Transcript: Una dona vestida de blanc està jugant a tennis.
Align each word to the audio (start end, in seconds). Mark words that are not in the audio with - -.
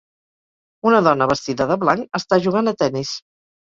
Una 0.93 1.03
dona 1.09 1.29
vestida 1.33 1.69
de 1.75 1.79
blanc 1.87 2.21
està 2.23 2.43
jugant 2.51 2.77
a 2.77 2.79
tennis. 2.85 3.19